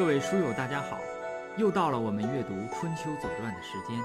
[0.00, 0.98] 各位书友，大家好！
[1.58, 4.00] 又到了我们阅读《春秋左传》的时间，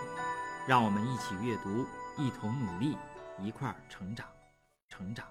[0.67, 1.85] 让我们一起阅读，
[2.21, 2.97] 一同努力，
[3.41, 4.25] 一块儿成长，
[4.89, 5.25] 成长。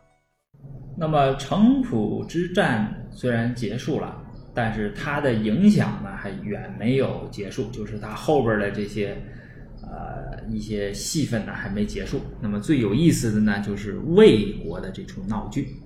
[0.97, 4.25] 那么城濮之战虽然结束了，
[4.55, 9.15] 但是它的影响呢还远没有结束，就是它后边的这些
[9.83, 12.23] 呃一些戏份呢还没结束。
[12.41, 15.77] 那么最有意思的呢就是魏国的这出闹剧，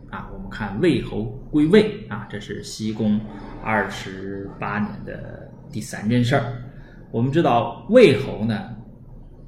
[0.59, 1.23] 看魏侯
[1.53, 3.21] 归魏啊，这是西宫
[3.63, 6.53] 二十八年的第三件事儿。
[7.13, 8.75] 我们知道魏侯呢，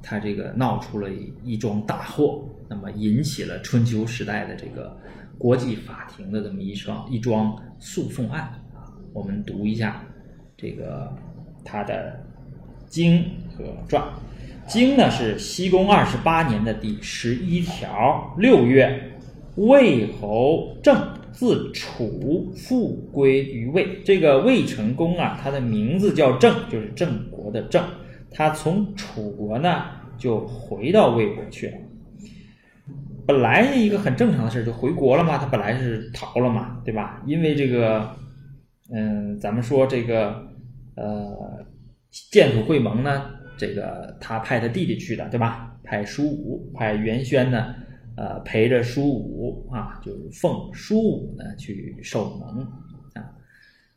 [0.01, 1.09] 他这个闹出了
[1.43, 4.97] 一桩大祸，那么引起了春秋时代的这个
[5.37, 8.43] 国际法庭的这么一桩一桩诉讼案
[8.73, 8.87] 啊。
[9.11, 10.01] 我们读一下
[10.55, 11.13] 这个
[11.65, 12.23] 他的
[12.87, 14.01] 经和传。
[14.65, 19.10] 经呢是西宫二十八年的第十一条，六月，
[19.55, 20.95] 魏侯郑
[21.31, 24.01] 自楚复归于魏。
[24.03, 27.83] 这个魏成功啊，他的名字叫郑，就是郑国的郑。
[28.29, 29.83] 他从楚国呢
[30.17, 31.73] 就回到魏国去了。
[33.27, 37.21] 本来一个很正常的事就回国了嘛，他本来是逃了嘛，对吧？
[37.25, 38.09] 因为这个，
[38.91, 40.47] 嗯，咱们说这个，
[40.95, 41.65] 呃，
[42.31, 43.25] 建土会盟呢，
[43.57, 45.77] 这个他派他弟弟去的，对吧？
[45.83, 47.75] 派叔武，派袁轩呢，
[48.15, 52.63] 呃，陪着叔武啊，就是奉叔武呢去受盟
[53.13, 53.23] 啊。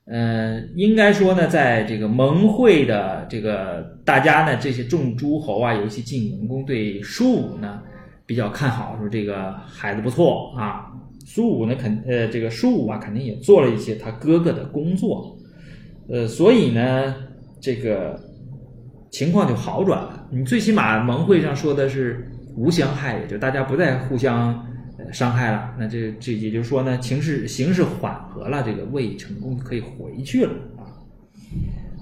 [0.06, 7.82] 嗯，应该说呢，在这个盟会的这个大家呢，这些众诸侯啊，尤其晋文公对叔武呢
[8.26, 10.90] 比较看好，说这个孩子不错啊。
[11.26, 15.34] 叔武呢，肯呃，这个叔武啊，肯定也做了一些他哥哥的工作，
[16.08, 17.14] 呃，所以呢，
[17.58, 18.20] 这个
[19.10, 20.28] 情况就好转了。
[20.30, 24.66] 你最起码盟会上说的是无相害，也就大家不再互相
[25.12, 25.70] 伤害了。
[25.78, 30.86] 那这这也就是说呢，情势形势缓和了，这个魏成功可以回去了啊。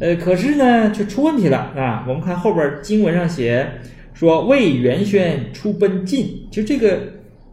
[0.00, 2.04] 呃，可是呢，却出问题了啊！
[2.08, 3.70] 我们看后边经文上写
[4.12, 7.00] 说，魏元轩出奔晋，就这个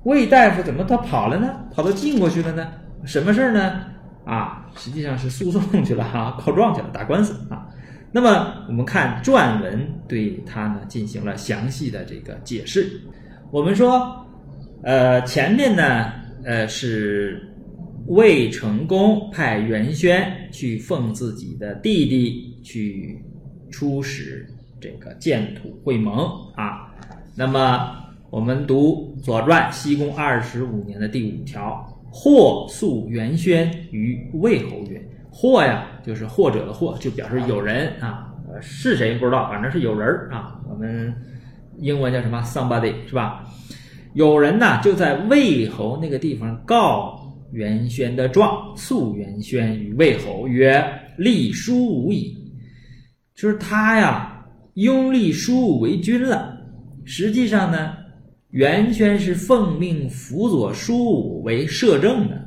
[0.03, 1.47] 魏大夫怎么他跑了呢？
[1.73, 2.67] 跑到晋国去了呢？
[3.05, 3.81] 什么事儿呢？
[4.25, 7.58] 啊，实际上是诉讼去了哈、 告状去了，打官司啊。
[8.11, 12.99] 那么我们看传文对他呢进行了详细的这个解释。
[13.51, 14.25] 我们说，
[14.83, 16.11] 呃，前面呢，
[16.43, 17.47] 呃是
[18.07, 23.23] 魏成功派袁轩去奉自己的弟弟去
[23.69, 24.47] 出使
[24.81, 26.91] 这个建土会盟啊。
[27.35, 27.95] 那么
[28.31, 34.99] 我们读《左传》西宫二十五年的第五条，或诉袁轩于魏侯曰。
[35.31, 40.59] 或呀，就是或者的或，就表示有人啊，是谁不知道，反正是有人儿啊。
[40.69, 41.13] 我们
[41.77, 43.43] 英文叫什么？somebody 是吧？
[44.13, 47.19] 有人呢就在魏侯那个地方告
[47.51, 50.83] 袁轩的状，诉袁轩与魏侯曰
[51.17, 52.35] ：“立叔武矣。”
[53.35, 56.57] 就是他呀，拥立叔武为君了。
[57.05, 57.93] 实际上呢，
[58.49, 62.38] 袁轩是奉命辅佐叔武为摄政的。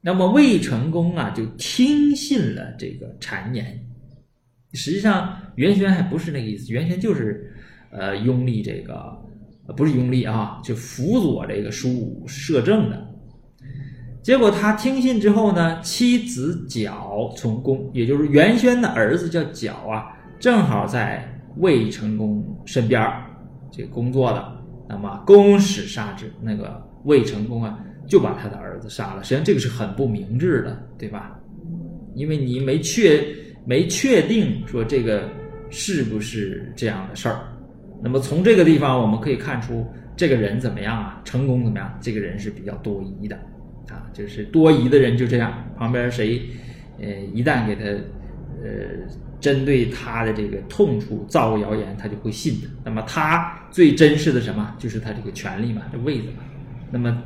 [0.00, 3.84] 那么魏成功啊，就听信了这个谗言。
[4.74, 7.52] 实际上，袁轩还不是那个意思，袁轩就是
[7.90, 9.18] 呃拥立这个，
[9.76, 13.06] 不是拥立啊，就辅佐这个叔武摄政的。
[14.22, 21.26] 结果他听信之后呢，妻子角从宫，也就是袁轩的儿子叫角啊，正好在
[21.56, 23.24] 魏成功身边儿
[23.70, 24.52] 这工作的。
[24.88, 27.78] 那么公使杀之，那个魏成功啊。
[28.08, 31.38] 就把他的儿子杀了，实际上这个是很不明智的，对吧？
[32.14, 33.22] 因为你没确
[33.66, 35.28] 没确定说这个
[35.70, 37.40] 是不是这样的事儿。
[38.02, 39.86] 那么从这个地方我们可以看出，
[40.16, 41.20] 这个人怎么样啊？
[41.22, 41.96] 成功怎么样？
[42.00, 43.36] 这个人是比较多疑的
[43.88, 46.40] 啊，就是多疑的人就这样，旁边谁
[46.98, 47.84] 呃一旦给他
[48.62, 49.06] 呃
[49.38, 52.68] 针对他的这个痛处造个谣言，他就会信的。
[52.82, 54.74] 那么他最珍视的什么？
[54.78, 56.42] 就是他这个权利嘛，这位子嘛。
[56.90, 57.22] 那么。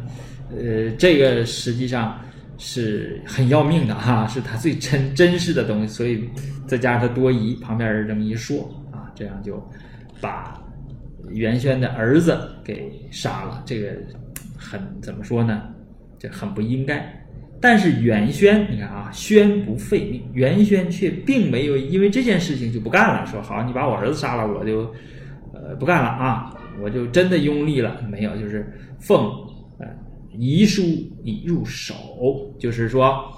[0.58, 2.20] 呃，这个实际上
[2.58, 6.28] 是很要命的哈，是他最真真实的东西，所以
[6.66, 9.62] 再加上他多疑，旁边人这么一说啊，这样就
[10.20, 10.60] 把
[11.30, 13.62] 袁轩的儿子给杀了。
[13.64, 13.88] 这个
[14.56, 15.62] 很怎么说呢？
[16.18, 17.18] 这很不应该。
[17.60, 24.92] 但是袁轩，你看啊，宣不废命，袁轩却并没有因为这件事情就不干了，说好，你把我儿子杀了，我就
[25.54, 28.02] 呃不干了啊，我就真的拥立了。
[28.10, 28.70] 没有，就是
[29.00, 29.32] 奉。
[30.36, 30.82] 遗书
[31.22, 33.32] 已入手，就是说，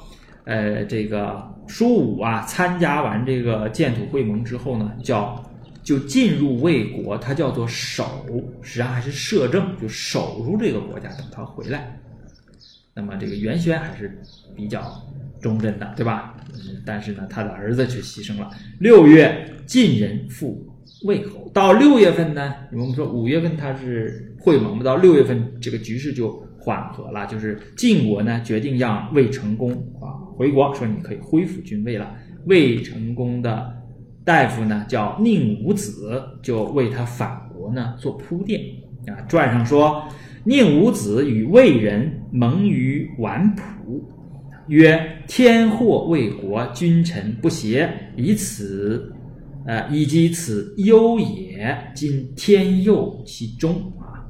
[0.44, 5.42] 呃，这个叔武啊，参加完这个建土会盟之后呢，叫
[5.82, 8.26] 就进入魏国，他叫做守，
[8.62, 12.00] 实际上还是摄政，就守住这个国家，等他回来。
[12.94, 14.22] 那么这个袁轩还是
[14.54, 15.02] 比较
[15.40, 16.36] 忠贞的，对吧？
[16.86, 18.48] 但是呢，他的儿子却牺牲了。
[18.78, 20.64] 六月，晋人复
[21.04, 21.50] 魏侯。
[21.54, 29.70] 到六月份呢，我们说五月份他是会盟，到六月份这个局势就缓和了，就是晋国呢决定让魏成功
[30.00, 32.14] 啊回国，说你可以恢复君位了。
[32.46, 33.72] 魏成功的
[34.24, 38.60] 大夫呢叫宁武子，就为他返国呢做铺垫
[39.06, 39.14] 啊。
[39.28, 40.02] 传上说，
[40.42, 43.62] 宁武子与魏人盟于宛浦。
[44.68, 44.98] 曰：
[45.28, 47.86] 天祸魏国，君臣不协，
[48.16, 49.13] 以此，
[49.66, 51.92] 呃，以及此忧也。
[51.94, 54.24] 今天佑其中啊。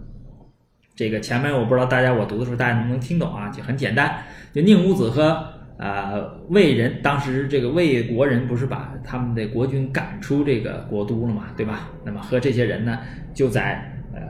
[0.94, 3.48] 这个前面我不知道大家我读的时候大家能不能听懂啊？
[3.50, 4.22] 就很简单，
[4.52, 5.44] 就宁武子和
[5.76, 11.90] 呃魏人，当时这个魏国人不是把他们的国君赶出这个国都了嘛，对吧？
[12.04, 12.98] 那么和这些人呢，
[13.32, 14.20] 就在呃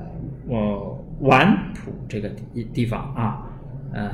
[0.46, 3.46] 我宛浦这个地地方啊，
[3.92, 4.10] 呃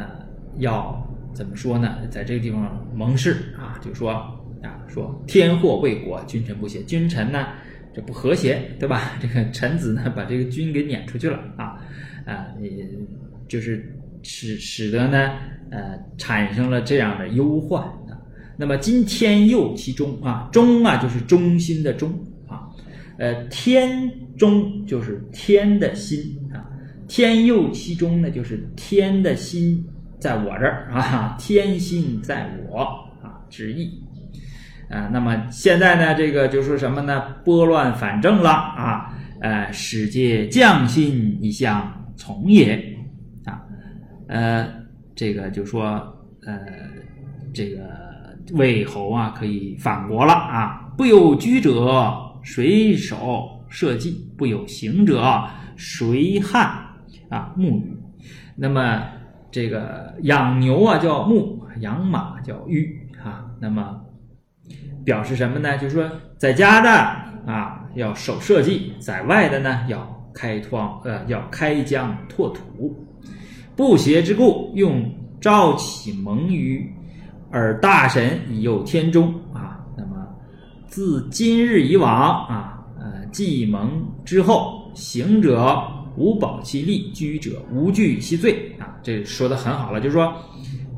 [0.59, 1.07] 要。
[1.33, 1.97] 怎么说呢？
[2.11, 6.83] 在这个地方盟誓啊，就说啊，说天祸未果，君臣不协。
[6.83, 7.49] 君臣呢，
[7.95, 9.13] 这不和谐，对吧？
[9.21, 11.79] 这个臣子呢，把这个君给撵出去了啊
[12.27, 12.87] 啊，也
[13.49, 13.93] 就是
[14.23, 15.33] 使使得呢，
[15.71, 18.19] 呃，产生了这样的忧患啊。
[18.57, 22.13] 那么今天佑其中啊，忠啊，就是忠心的忠
[22.47, 22.69] 啊，
[23.19, 26.19] 呃，天忠就是天的心
[26.53, 26.69] 啊，
[27.09, 29.85] 天佑其中呢，就是天的心。
[30.19, 32.81] 在我这儿啊，天心在我
[33.23, 33.91] 啊之意
[34.91, 35.09] 啊。
[35.13, 37.37] 那么现在呢，这个就说什么呢？
[37.45, 42.99] 拨乱反正了啊，呃，使借将心一向从也
[43.45, 43.63] 啊。
[44.29, 44.67] 呃，
[45.15, 45.83] 这个就说
[46.45, 46.59] 呃，
[47.55, 47.79] 这个
[48.53, 50.93] 魏侯啊可以反国了啊。
[50.99, 54.13] 不有居者，谁守社稷？
[54.37, 55.45] 不有行者，
[55.77, 56.71] 谁汉
[57.29, 57.53] 啊？
[57.57, 57.97] 木鱼。
[58.57, 59.03] 那么。
[59.53, 63.47] 这个养牛啊叫牧，养马叫御啊。
[63.61, 64.01] 那么
[65.11, 65.77] 表示什么呢？
[65.79, 66.09] 就是说，
[66.39, 66.89] 在家的
[67.45, 69.99] 啊要守社稷，在外的呢要
[70.33, 72.61] 开窗呃要开疆拓土。
[73.75, 75.03] 不协之故，用
[75.41, 76.89] 朝启蒙于
[77.51, 79.81] 而大神以佑天中啊。
[79.97, 80.25] 那么
[80.87, 83.91] 自今日以往啊，呃继蒙
[84.25, 85.83] 之后，行者。
[86.17, 88.99] 无保其利，居者无惧其罪啊！
[89.01, 90.35] 这说的很好了，就是说，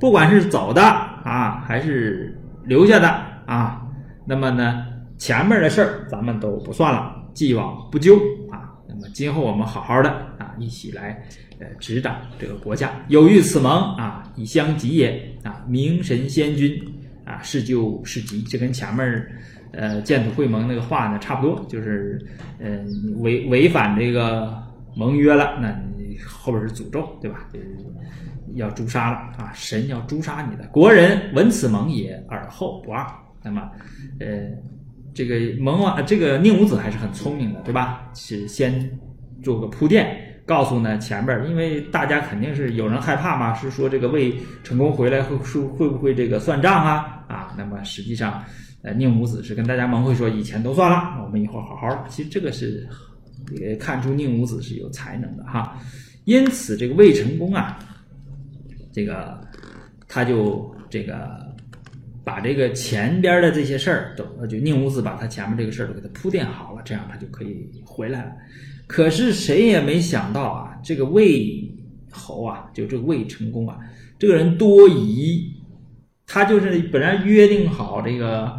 [0.00, 3.08] 不管是走的啊，还是留下的
[3.46, 3.81] 啊，
[4.24, 4.86] 那么呢，
[5.18, 8.16] 前面的事儿咱们都不算了，既往不咎
[8.50, 8.72] 啊。
[8.88, 11.22] 那么今后我们好好的啊，一起来
[11.58, 12.90] 呃执掌这个国家。
[13.08, 15.64] 有遇此盟啊，以相及也啊！
[15.66, 16.78] 明神先君
[17.24, 19.26] 啊，是救是吉，这跟前面
[19.72, 22.24] 呃建土会盟那个话呢差不多，就是
[22.58, 22.86] 嗯
[23.20, 24.60] 违违反这个。
[24.94, 27.48] 盟约了，那你后边是诅咒，对吧？
[27.50, 27.66] 就是
[28.56, 29.50] 要诛杀了啊！
[29.54, 33.02] 神要诛杀你的国人，闻此盟也，而后不二。
[33.42, 33.70] 那么，
[34.20, 34.48] 呃，
[35.14, 38.10] 这个蒙王，这个宁武子还是很聪明的，对吧？
[38.14, 38.90] 是先
[39.42, 47.24] 做个铺垫，告诉呢前边，因为大家肯定是有人害怕嘛，是说这个魏成功回来会会不会这个算账啊？
[47.28, 48.42] 啊，那么实际上，
[48.82, 52.06] 呃，宁武子是跟大家盟会说，以前都算了，我们以后好好。
[52.08, 52.88] 其实这个是。
[53.60, 55.76] 也看出宁武子是有才能的哈，
[56.24, 57.76] 因此这个魏成功啊，
[58.92, 59.38] 这个
[60.06, 61.41] 他就这个
[62.24, 68.32] 把这个前边的这些事儿都，就宁武子把他前面这个事儿都给他铺垫好了，这样他就可以回来了。
[68.86, 71.68] 可是谁也没想到啊，这个魏
[72.10, 73.78] 侯啊，就这个魏成功啊，
[74.18, 75.52] 这个人多疑，
[76.26, 78.52] 他就是本来约定好这个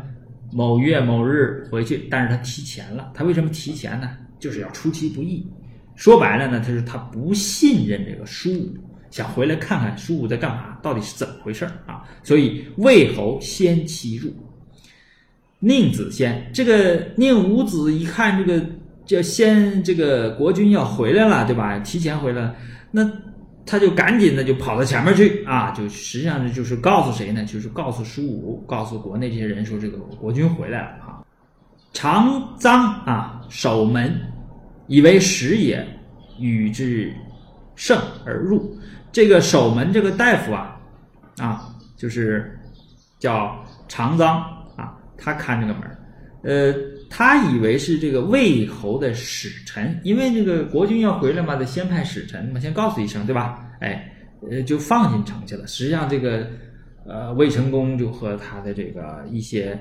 [0.52, 4.10] 某月某日回去，但是他提前了，他为什么提前呢？
[4.40, 5.48] 就是要出其不意，
[5.96, 8.76] 说白了呢，他是他不信任这个叔武，
[9.14, 12.02] 想回来看看叔武在干嘛，到底是怎么回事啊？
[12.24, 14.34] 所以魏侯先其入，
[15.60, 18.66] 宁子先，这个宁武子一看这个，
[19.06, 21.78] 就先这个国君要回来了，对吧？
[21.82, 22.56] 提前回来了，
[22.90, 23.08] 那
[23.68, 27.46] 他就赶紧的就跑到前面去啊，就实际上呢就是告诉谁呢？
[27.46, 31.22] 就是告诉叔武，告诉国内这些人说，这个国君回来了啊，
[31.94, 32.70] 常臧
[33.06, 34.20] 啊守门。
[34.88, 35.88] 以为时也，
[36.40, 37.14] 与之
[37.76, 38.73] 胜而入。
[39.14, 40.82] 这个守门这个大夫啊，
[41.38, 42.60] 啊，就是
[43.20, 44.26] 叫长臧
[44.76, 45.84] 啊，他看这个门
[46.42, 46.74] 呃，
[47.10, 53.66] 他以为是这个魏侯的使臣，因为这个国君要回来嘛，得先派使臣嘛，先告诉一声，对吧？
[53.80, 54.12] 哎，
[54.52, 55.66] 呃，就放进城去了。
[55.68, 56.46] 实际上，这个
[57.06, 59.80] 呃，魏成功就和他的这个一些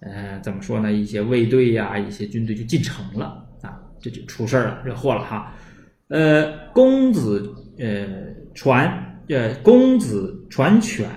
[0.00, 0.92] 呃，怎么说呢？
[0.92, 3.80] 一些卫队呀，一些军队就进城了啊。
[4.00, 5.54] 这就出事了，惹祸了哈。
[6.08, 8.06] 呃，公子呃
[8.54, 11.08] 传呃公子传犬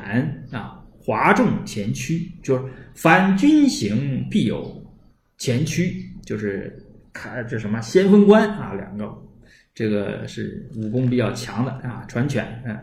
[0.52, 2.64] 啊，哗众前驱，就是
[2.94, 4.84] 凡军行必有
[5.38, 6.76] 前驱，就是
[7.14, 9.12] 看这什么先锋官啊，两个
[9.74, 12.78] 这个是武功比较强的啊，传犬嗯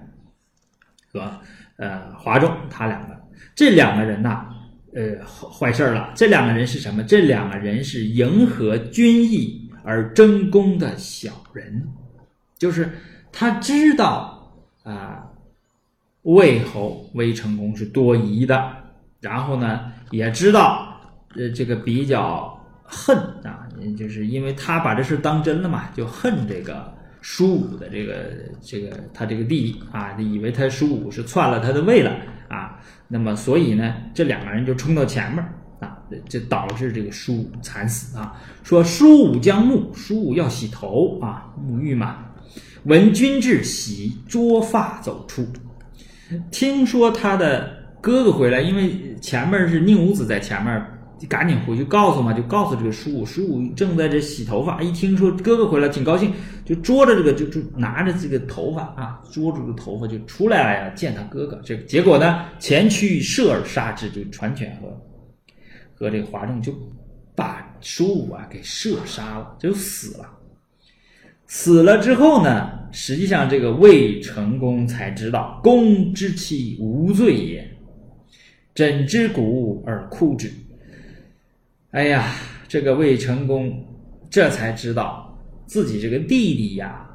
[1.12, 1.30] 和
[1.76, 3.20] 呃华仲他两个
[3.54, 4.48] 这两个人呐。
[4.94, 6.12] 呃，坏事儿了！
[6.14, 7.02] 这两个人是什么？
[7.04, 11.82] 这两个人是迎合军意而争功的小人，
[12.58, 12.90] 就是
[13.32, 14.41] 他知道
[14.82, 15.26] 啊，
[16.22, 18.72] 魏侯魏成功是多疑的，
[19.20, 21.00] 然后呢，也知道
[21.36, 32.12] 呃这个比较恨啊，就是因为他把这事当真了嘛，就恨这个舒武的这个这个他这个弟弟啊，以为他舒武是篡了他的位了
[32.48, 32.80] 啊。
[33.08, 35.44] 那么，所以呢，这两个人就冲到前面
[35.80, 35.98] 啊，
[36.28, 38.40] 这导致这个舒武惨死啊。
[38.62, 42.24] 说舒武将沐，舒武要洗头啊，沐浴嘛。
[42.84, 45.46] 闻君至，喜捉发走出。
[46.50, 47.70] 听说他的
[48.00, 50.84] 哥哥回来，因为前面是宁武子在前面。
[51.28, 56.32] 赶紧回去告诉嘛，就告诉这个叔武，叔武正在这洗头发，一听说哥哥回来，挺高兴，
[56.64, 61.60] 就捉着这个，就就拿着这个头发啊，捉住这头发就出来了呀，见他哥哥。
[61.64, 64.88] 这个结果呢，前驱射而杀之，就传犬和
[65.94, 66.74] 和这个华仲就
[67.36, 70.28] 把叔武啊给射杀了，就死了。
[71.54, 77.70] 死了之后呢，实际上这个魏成功才知道，公之妻无罪也，
[78.74, 80.50] 枕之骨而哭之。
[81.90, 82.32] 哎呀，
[82.66, 83.70] 这个魏成功
[84.30, 87.06] 这才知道自己这个弟弟呀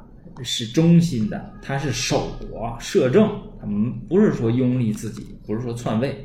[0.44, 3.28] 是忠心的，他是守国摄政，
[3.60, 6.16] 他们不是说拥立自己，不是说篡位。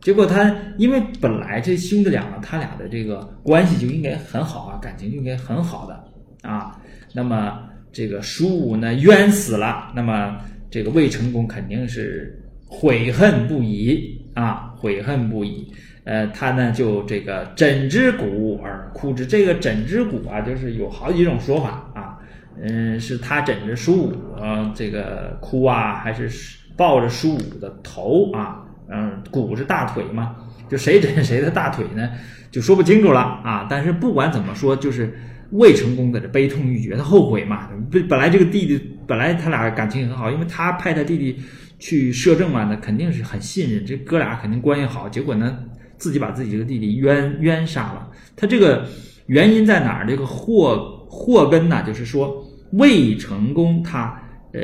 [0.00, 6.80] 结果他因为本来这兄弟俩呢他俩的这个关系就应该很好啊，感情就应该很好的啊。
[7.12, 7.60] 那么
[7.92, 10.36] 这个舒武呢冤死了，那么
[10.70, 15.72] 这个魏成功肯定是悔恨不已啊，悔恨不已。
[16.04, 22.18] 呃，他呢就这个枕之骨而哭之，这个枕之骨啊，就是有好几种说法啊。
[22.60, 26.30] 嗯，是他枕着舒武呃这个哭啊，还是
[26.76, 28.64] 抱着舒武的头啊？
[28.90, 30.34] 嗯，骨是大腿嘛，
[30.68, 32.10] 就谁枕谁的大腿呢？
[32.50, 33.66] 就说不清楚了啊。
[33.68, 35.14] 但是不管怎么说，就是
[35.50, 37.68] 魏成功在这悲痛欲绝，他后悔嘛。
[37.90, 41.36] 本本来这个弟弟本来他俩感情很好，因为他派他弟弟
[41.78, 45.08] 去摄政嘛，那肯定是很信任，这哥俩肯定关系好。
[45.08, 45.58] 结果呢？
[45.96, 48.86] 自己把自己这个弟弟冤冤杀了，他这个
[49.26, 50.06] 原因在哪儿？
[50.06, 51.82] 这个祸祸根呢？
[51.84, 54.16] 就是说魏成功他
[54.52, 54.60] 呃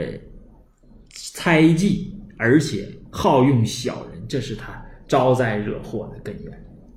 [1.10, 6.52] 猜忌，而且好用小人，这是他招灾惹祸的根源。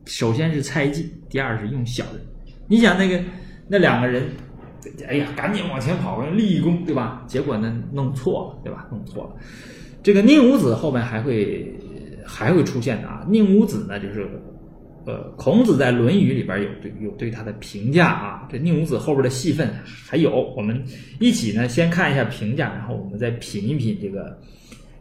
[0.05, 2.21] 首先是猜忌，第二是用小人。
[2.67, 3.19] 你想那个
[3.67, 4.23] 那两个人，
[5.07, 7.23] 哎呀，赶紧往前跑，立功，对吧？
[7.27, 8.87] 结果呢，弄错了，对吧？
[8.91, 9.35] 弄错了。
[10.01, 11.73] 这个宁武子后面还会。
[12.29, 14.29] 还会出现的啊，宁武子呢，就是，
[15.05, 18.45] 呃，孔子在《论语》里边有对有对他的评价啊。
[18.51, 20.83] 这宁武子后边的戏份还有，我们
[21.21, 24.37] 一起呢先看一下评价，然后我们再品一品这个。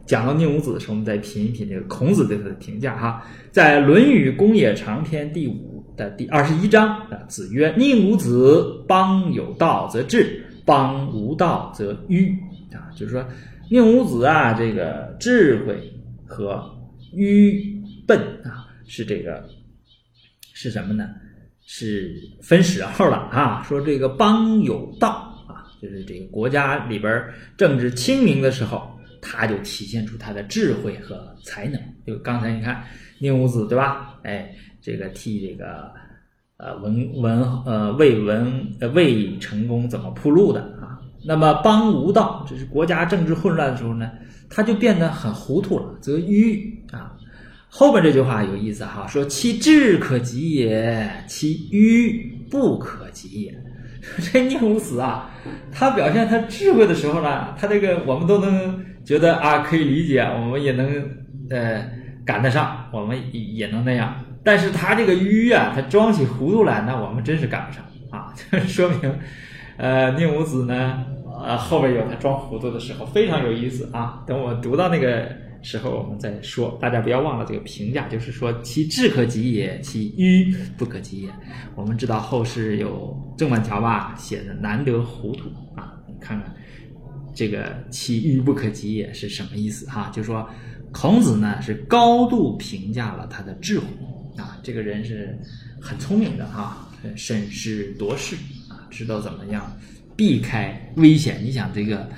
[0.05, 3.21] 讲到宁武子的时候，我们再品一品这个孔子对他的评价哈。
[3.51, 12.33] 在《论语公冶长篇》第五的第二十一章啊，子曰：“宁武子，邦有道则治，邦无道则愚。”
[12.71, 13.27] 啊，就是说
[13.69, 15.91] 宁武子啊，这个智慧
[16.25, 16.73] 和。
[17.13, 19.47] 愚笨啊，是这个
[20.53, 21.09] 是什么呢？
[21.65, 22.13] 是
[22.43, 23.63] 分时候了啊。
[23.63, 25.09] 说这个邦有道
[25.47, 27.23] 啊，就是这个国家里边
[27.55, 31.81] 政治清明的时候，他就体现出他的智慧和才能。
[32.05, 32.83] 就刚才你看
[33.19, 34.19] 宁武子对吧？
[34.23, 35.91] 哎，这个替这个
[36.57, 40.99] 呃文文呃魏文呃魏成功怎么铺路的啊？
[41.25, 44.09] 那么邦无道，这是国家政治混乱的时候呢？
[44.49, 47.11] 他就变得很糊涂了，则愚啊。
[47.67, 53.53] 后边这句话有意思哈，说其智可及也，其愚不可及也。
[54.31, 55.29] 这宁武子啊，
[55.69, 60.87] 他表现他智慧的时候呢，他这个我们都能觉得啊可以理解，我们也能
[61.49, 61.85] 呃
[62.25, 64.15] 赶得上，我们也能那样。
[64.47, 68.33] 但是他这个愚啊，他装起糊涂来，那我们真是赶不上啊。
[68.49, 69.13] 这说明
[69.75, 71.03] 呃宁武子呢。
[71.39, 74.23] 呃，后边有他装糊涂的时候，非常有意思啊。
[74.25, 75.29] 等我读到那个
[75.61, 76.75] 时候，我们再说。
[76.81, 81.29] 大家不要忘了这个评价，就是说其智可及也，其愚不可及也。
[81.75, 85.47] 我们知道后世有郑板桥吧写的“难得糊涂”
[85.79, 86.51] 啊，你看看
[87.35, 90.09] 这个“其愚不可及也”是什么意思哈？
[90.11, 90.49] 就说
[90.91, 93.85] 孔子呢是高度评价了他的智慧
[94.37, 95.37] 啊，这个人是
[95.81, 98.35] 很聪明的哈，审时度势
[98.69, 99.71] 啊，知道怎么样。
[100.15, 102.09] 避开危险，你想这个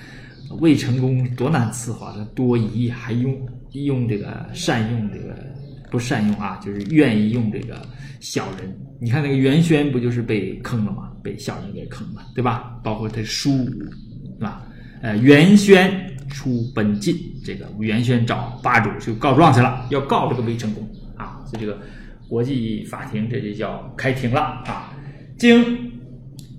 [0.60, 3.38] 魏成功多难伺候，这多疑，还用
[3.74, 5.36] 用这个善用这个
[5.92, 7.82] 不善用啊，就是愿意用这个
[8.20, 8.74] 小人。
[9.02, 11.12] 你看那个袁轩不就是被坑了吗？
[11.22, 12.80] 被小人给坑了，对吧？
[12.82, 13.70] 包括他叔武，
[14.38, 14.66] 是吧？
[15.02, 15.92] 呃，袁轩
[16.30, 21.78] 出奔晋，这个袁轩找霸主去告状去了，要告这个魏成功啊，所以这个
[22.30, 24.94] 国际法庭这就叫开庭了啊。
[25.38, 25.92] 经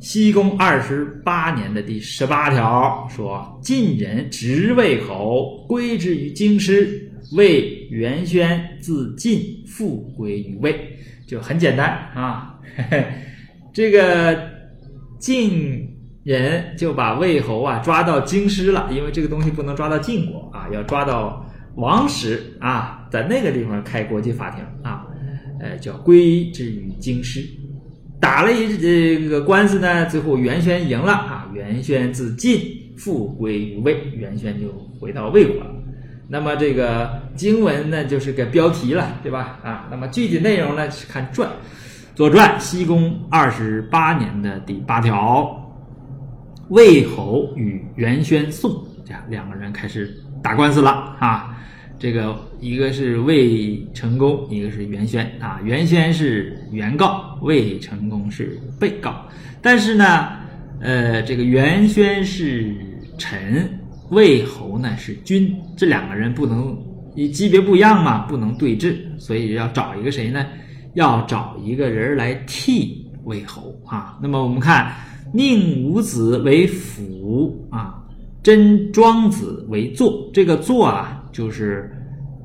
[0.01, 10.75] 西公二十八年的第十八条说，晋人执魏侯，归之于京师，魏元轩自晋复归于魏，
[11.27, 12.59] 就很简单啊。
[12.75, 13.07] 嘿 嘿
[13.73, 14.51] 这个
[15.19, 15.87] 晋
[16.25, 21.47] 人就把魏侯啊抓到京师了，因为这个东西不能抓到晋国啊，要抓到
[21.77, 25.07] 王室啊，在那个地方开国际法庭啊，
[25.61, 27.45] 呃，叫归之于京师。
[28.19, 32.61] 打了一这个官司呢，最后袁轩赢了啊，袁轩自晋
[32.97, 35.71] 复归于魏，袁轩就回到魏国了。
[36.29, 39.59] 那么这个经文呢，就是个标题了，对吧？
[39.65, 41.49] 啊，那么具体内容呢，是看传，
[42.15, 45.75] 《左传》西公二十八年的第八条，
[46.69, 48.71] 魏侯与袁轩讼，
[49.05, 51.50] 这样两个人开始打官司了啊。
[52.01, 55.61] 这个一个是魏成功，一个是袁轩啊。
[55.63, 59.29] 袁轩是原告，魏成功是被告。
[59.61, 60.31] 但是呢，
[60.81, 62.75] 呃，这个袁轩是
[63.19, 63.69] 臣，
[64.09, 66.75] 魏侯呢是君，这两个人不能，
[67.35, 70.47] 级别不一样嘛，不能对峙，所以要找一个谁呢？
[70.95, 74.19] 要找一个人来替魏侯啊。
[74.23, 74.91] 那么我们看，
[75.35, 78.03] 宁武子为辅啊，
[78.43, 80.31] 真庄子为坐。
[80.33, 81.19] 这个坐啊。
[81.33, 81.91] 就是，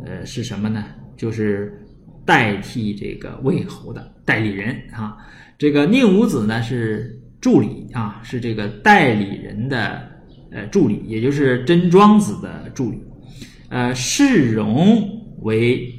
[0.05, 0.85] 呃，是什么呢？
[1.17, 1.81] 就是
[2.25, 5.17] 代替这个魏侯的代理人啊。
[5.57, 10.01] 这个宁武子呢是助理啊，是这个代理人的
[10.51, 13.01] 呃助理，也就是真庄子的助理。
[13.69, 15.09] 呃，世荣
[15.41, 15.91] 为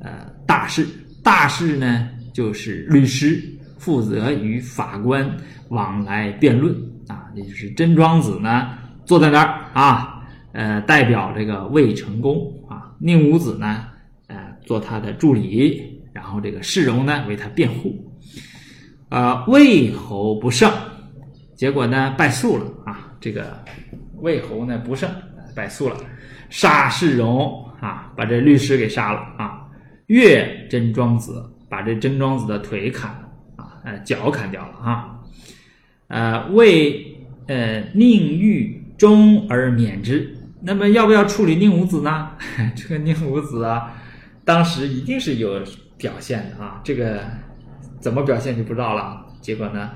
[0.00, 0.86] 呃大事，
[1.22, 3.42] 大事呢就是律师，
[3.78, 5.30] 负责与法官
[5.68, 6.74] 往来辩论
[7.06, 7.30] 啊。
[7.34, 8.70] 也就是真庄子呢
[9.04, 10.13] 坐在那儿啊。
[10.54, 13.86] 呃，代表这个魏成功啊，宁武子呢，
[14.28, 17.92] 呃，做他的助理，然后这个世荣呢为他辩护，
[19.08, 20.72] 呃，魏侯不胜，
[21.56, 23.64] 结果呢败诉了啊，这个
[24.20, 25.10] 魏侯呢不胜，
[25.56, 25.96] 败诉了，
[26.50, 29.66] 杀世荣啊，把这律师给杀了啊，
[30.06, 35.18] 越真庄子把这真庄子的腿砍了啊，呃，脚砍掉了啊，
[36.06, 37.04] 呃，为
[37.48, 40.32] 呃宁欲忠而免之。
[40.66, 42.30] 那么要不要处理宁武子呢？
[42.74, 43.92] 这个宁武子啊，
[44.46, 45.62] 当时一定是有
[45.98, 47.20] 表现的啊，这个
[48.00, 49.26] 怎么表现就不知道了。
[49.42, 49.90] 结果呢，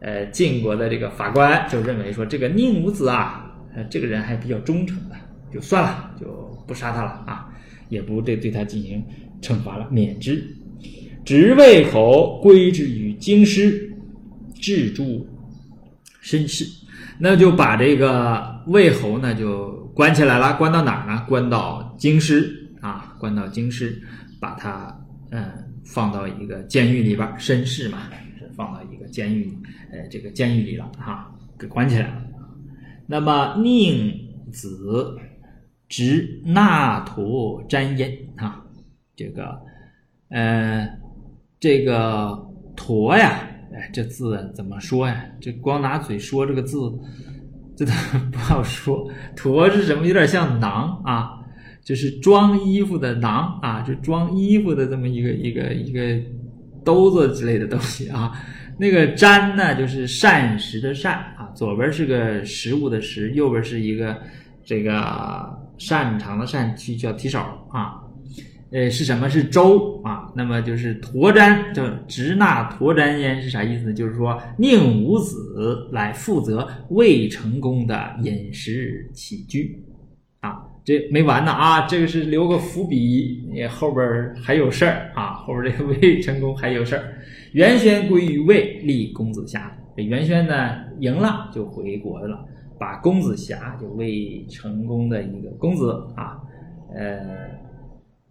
[0.00, 3.48] 呃，晋国的这个法官就认为说，这个宁武子啊，
[3.88, 5.14] 这个人还比较忠诚的，
[5.54, 6.26] 就算了，就
[6.66, 7.48] 不杀他了啊，
[7.88, 9.00] 也不对对他进行
[9.40, 10.44] 惩罚了，免之。
[11.24, 13.92] 执魏侯归之于京师，
[14.60, 15.24] 置诸
[16.20, 16.64] 身事，
[17.20, 19.77] 那就把这个魏侯呢就。
[19.98, 21.26] 关起来了，关到哪儿呢？
[21.28, 24.00] 关到京师啊，关到京师，
[24.38, 24.96] 把他
[25.32, 25.44] 嗯
[25.84, 27.98] 放到一个监狱里边，绅士嘛，
[28.38, 29.52] 是放到一个监狱，
[29.90, 32.22] 呃，这个监狱里了哈，给关起来了。
[33.08, 34.14] 那么宁
[34.52, 35.18] 子
[35.88, 38.64] 执那陀瞻焉啊，
[39.16, 39.60] 这个
[40.28, 40.88] 呃，
[41.58, 42.38] 这个
[42.76, 43.40] 陀呀，
[43.74, 45.24] 哎，这字怎么说呀？
[45.40, 46.78] 这光拿嘴说这个字。
[47.78, 47.92] 这都
[48.32, 50.04] 不好说，驼是什么？
[50.04, 51.38] 有点像囊啊，
[51.84, 56.20] 就是装衣服的囊啊，就装衣服的这么一个一个一个
[56.84, 58.32] 兜子之类的东西啊。
[58.76, 64.20] 那个毡呢，就是膳食的膳啊，左边是个食物的食，右边是一个
[64.64, 67.38] 这个擅长的擅，去叫提手
[67.70, 68.02] 啊。
[68.70, 69.30] 呃，是什么？
[69.30, 70.30] 是周啊。
[70.36, 73.94] 那么就是驼瞻，叫直纳驼瞻焉是啥意思？
[73.94, 79.82] 就是说宁武子来负责魏成功的饮食起居
[80.40, 80.62] 啊。
[80.84, 85.32] 这没完呢啊，这个是留个伏笔，后边还有事儿啊。
[85.34, 87.18] 后边这个魏成功还有事儿。
[87.52, 89.74] 袁轩归于魏，立公子瑕。
[89.96, 92.44] 这袁轩呢赢了就回国了，
[92.78, 96.36] 把公子瑕就魏成功的一个公子啊，
[96.94, 97.66] 呃。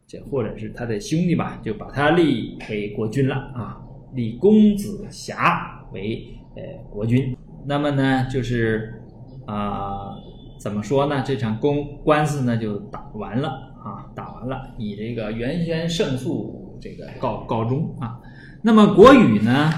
[0.07, 3.77] 这或者是他的兄弟吧，就把他立为国君了啊，
[4.13, 7.35] 立公子瑕为呃国君。
[7.65, 9.01] 那么呢，就是
[9.45, 10.15] 啊，
[10.57, 11.21] 怎么说呢？
[11.25, 13.49] 这场公官司呢就打完了
[13.83, 18.17] 啊，打完了，以这个原先胜诉这个告告终啊。
[18.61, 19.69] 那么国语呢，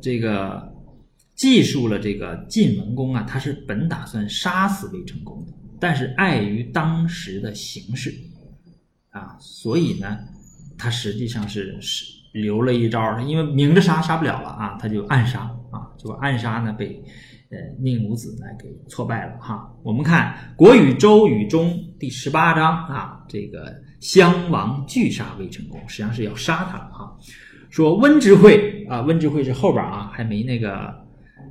[0.00, 0.74] 这个
[1.36, 8.12] 记述了这个晋文公啊，他是本打算杀死魏成功的但是碍于当时的形势
[9.16, 10.18] 啊，所以呢，
[10.76, 17.02] 他实际上是是留了一招，因为明着杀杀不了了啊，他就暗杀啊，就暗杀呢被
[17.50, 19.72] 呃宁武子呢给挫败了哈。
[19.82, 27.16] 我们看《国语周语》中第十八章啊，这个襄王拒杀魏成功，实际上是要杀他了哈。
[27.70, 30.94] 说温之会啊，温之会是后边啊，还没那个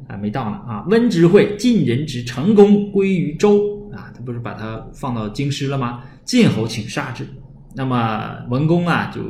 [0.08, 0.86] 啊没到呢啊。
[0.88, 6.04] 温之会晋人之成功归于周啊，他不是把他放到京师了吗？
[6.26, 7.24] 晋侯请杀之，
[7.76, 9.22] 那么文公啊就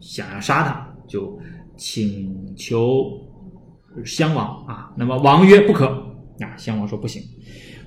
[0.00, 1.38] 想要杀他，就
[1.76, 3.10] 请求
[4.04, 5.86] 襄王啊，那么王曰不可
[6.38, 7.20] 啊，襄王说不行。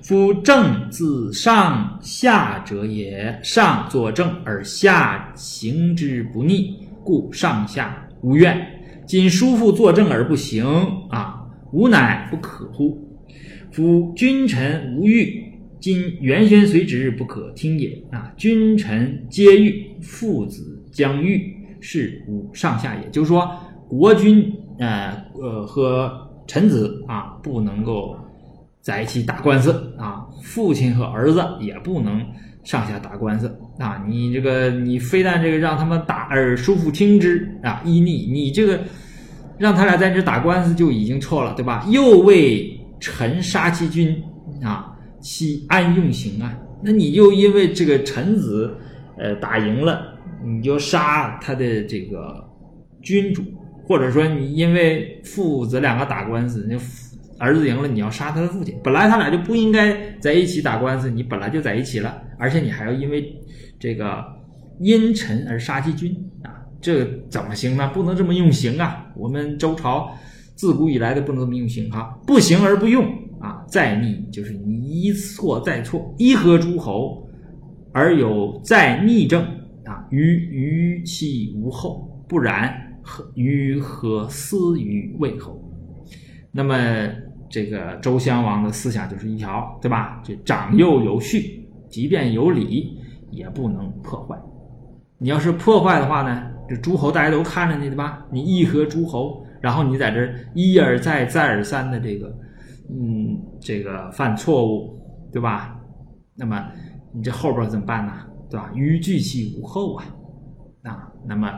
[0.02, 8.06] 夫正自上下者也，上作正而下行之不逆，故上下。
[8.20, 8.56] 无怨，
[9.06, 10.66] 今叔父作证而不行
[11.08, 13.18] 啊，吾乃不可乎？
[13.70, 15.42] 夫君臣无欲，
[15.80, 18.32] 今元轩随之不可听也啊！
[18.36, 20.62] 君臣皆欲，父子
[20.92, 23.10] 将欲，是吾上下也。
[23.10, 23.50] 就是说，
[23.88, 26.12] 国君呃呃和
[26.46, 28.16] 臣子啊不能够
[28.80, 32.24] 在一起打官司啊，父亲和儿子也不能。
[32.64, 34.02] 上下打官司啊！
[34.08, 38.80] 你这个，你非但这个让他们打而叔父听之啊，依逆你这个
[39.58, 41.86] 让他俩在这打官司就已经错了，对吧？
[41.90, 44.16] 又为臣杀其君
[44.62, 46.58] 啊，其安用刑啊？
[46.82, 48.74] 那你又因为这个臣子
[49.18, 52.44] 呃打赢了，你就杀他的这个
[53.02, 53.42] 君主，
[53.86, 56.76] 或者说你因为父子两个打官司，那
[57.38, 58.78] 儿子赢了，你要杀他的父亲。
[58.82, 62.22] 本来他俩就不应该在一起打官司，你本来就在一起了。
[62.38, 63.34] 而且你还要因为
[63.78, 64.24] 这个
[64.80, 67.90] 因臣而杀其君啊，这怎么行呢？
[67.94, 69.06] 不能这么用刑啊！
[69.16, 70.12] 我们周朝
[70.54, 73.04] 自古以来的不能这么用刑哈，不行而不用
[73.40, 77.23] 啊，再逆就是你一错再错，一合诸侯
[77.94, 79.42] 而有再逆政
[79.84, 80.04] 啊？
[80.10, 85.62] 于于其无后，不然何于何思于魏侯？
[86.50, 86.76] 那么
[87.48, 90.20] 这个周襄王的思想就是一条，对吧？
[90.24, 91.62] 这长幼有序。
[91.88, 92.98] 即便有理，
[93.30, 94.36] 也不能破坏。
[95.18, 98.26] 你要是破坏的话呢，这诸侯大家都看着你，对吧？
[98.32, 102.36] 你议和诸侯，然后你在这一而再、再而三的这个，
[102.90, 104.98] 嗯，这个犯错误，
[105.32, 105.80] 对吧？
[106.34, 106.66] 那么
[107.14, 108.12] 你这后边怎么办呢？
[108.50, 108.70] 对吧？
[108.74, 110.04] 于巨其无后啊，
[110.82, 111.50] 啊，那么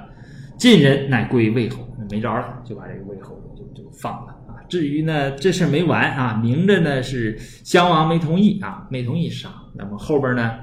[0.56, 4.62] 晋人乃归魏侯，那没招了，就把这个魏侯就就放了啊。
[4.68, 9.50] 至于呢，这事没完啊，明着呢是襄王没同意啊，没同意杀。
[9.74, 10.58] 那么后边呢，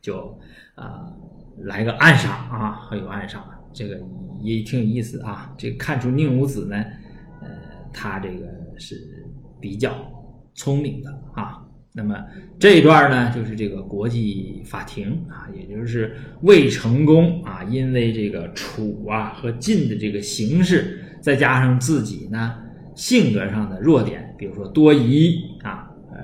[0.00, 0.38] 就
[0.74, 1.12] 啊
[1.58, 4.00] 来个暗杀啊，还有暗杀，这个
[4.40, 5.52] 也挺有意思啊。
[5.58, 6.76] 这看出宁武子呢，
[7.42, 7.48] 呃，
[7.92, 8.46] 他这个
[8.78, 9.26] 是
[9.60, 9.92] 比较
[10.54, 11.59] 聪明的啊。
[11.92, 12.16] 那么
[12.58, 22.56] 这一段呢，就是这个国际法庭啊，也就是魏成功啊，因为这个楚啊和晋的这个形势，再加上自己呢
[22.94, 25.86] 性格上的弱点，比如说多疑啊。
[26.12, 26.18] 呃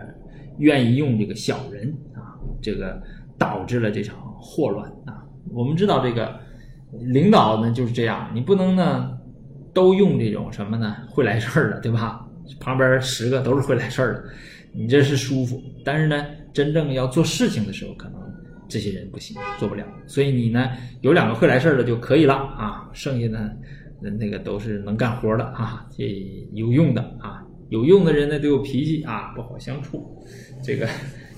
[0.59, 2.98] 愿意用这个小人啊，这个
[3.37, 5.22] 导致了这场祸乱啊。
[5.52, 6.40] 我们知道这个
[6.98, 9.18] 领导呢就是这样，你不能呢
[9.74, 12.26] 都用这种什么呢会来事儿的，对吧？
[12.59, 14.24] 旁边十个都是会来事儿的，
[14.76, 15.62] 你这是舒服。
[15.84, 18.20] 但是呢，真正要做事情的时候，可能
[18.68, 19.84] 这些人不行，做不了。
[20.06, 26.04] 所以你呢有两个会来事儿的就可以了啊，剩下的那个都是能干活的啊，这
[26.52, 27.42] 有用的啊。
[27.68, 30.24] 有用的人呢都有脾气啊，不好相处，
[30.62, 30.88] 这个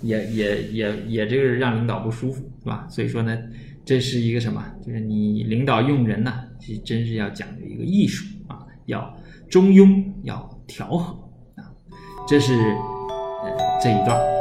[0.03, 2.87] 也也也也这个让领导不舒服，是吧？
[2.91, 3.39] 所以说呢，
[3.83, 4.63] 这是一个什么？
[4.85, 9.17] 就是你领导用人呢，其实真是要讲究一个艺术啊，要
[9.49, 11.15] 中庸，要调和
[11.57, 11.65] 啊，
[12.29, 12.53] 这是
[13.81, 14.38] 这一段。